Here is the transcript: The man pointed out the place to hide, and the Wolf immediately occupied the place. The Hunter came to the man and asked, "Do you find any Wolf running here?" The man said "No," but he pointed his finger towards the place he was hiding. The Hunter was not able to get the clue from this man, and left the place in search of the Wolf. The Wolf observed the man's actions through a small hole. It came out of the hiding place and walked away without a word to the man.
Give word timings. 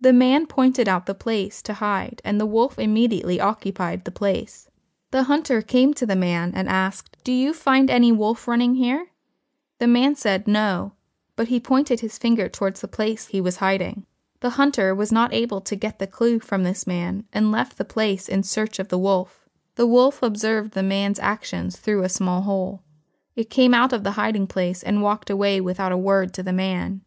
The 0.00 0.12
man 0.12 0.46
pointed 0.46 0.88
out 0.88 1.06
the 1.06 1.14
place 1.14 1.62
to 1.62 1.74
hide, 1.74 2.20
and 2.24 2.38
the 2.38 2.46
Wolf 2.46 2.78
immediately 2.78 3.40
occupied 3.40 4.04
the 4.04 4.10
place. 4.10 4.68
The 5.10 5.22
Hunter 5.22 5.62
came 5.62 5.94
to 5.94 6.04
the 6.04 6.14
man 6.14 6.52
and 6.54 6.68
asked, 6.68 7.16
"Do 7.24 7.32
you 7.32 7.54
find 7.54 7.90
any 7.90 8.12
Wolf 8.12 8.46
running 8.46 8.74
here?" 8.74 9.08
The 9.78 9.86
man 9.86 10.14
said 10.14 10.46
"No," 10.46 10.92
but 11.34 11.48
he 11.48 11.60
pointed 11.60 12.00
his 12.00 12.18
finger 12.18 12.48
towards 12.48 12.82
the 12.82 12.88
place 12.88 13.28
he 13.28 13.40
was 13.40 13.56
hiding. 13.56 14.04
The 14.40 14.50
Hunter 14.50 14.94
was 14.94 15.10
not 15.10 15.32
able 15.32 15.62
to 15.62 15.74
get 15.74 15.98
the 15.98 16.06
clue 16.06 16.40
from 16.40 16.62
this 16.62 16.86
man, 16.86 17.24
and 17.32 17.50
left 17.50 17.78
the 17.78 17.84
place 17.84 18.28
in 18.28 18.42
search 18.42 18.78
of 18.78 18.88
the 18.88 18.98
Wolf. 18.98 19.48
The 19.76 19.86
Wolf 19.86 20.22
observed 20.22 20.72
the 20.72 20.82
man's 20.82 21.18
actions 21.18 21.76
through 21.76 22.02
a 22.02 22.10
small 22.10 22.42
hole. 22.42 22.82
It 23.34 23.48
came 23.48 23.72
out 23.72 23.94
of 23.94 24.04
the 24.04 24.12
hiding 24.12 24.46
place 24.46 24.82
and 24.82 25.02
walked 25.02 25.30
away 25.30 25.60
without 25.60 25.92
a 25.92 25.96
word 25.96 26.34
to 26.34 26.42
the 26.42 26.52
man. 26.52 27.00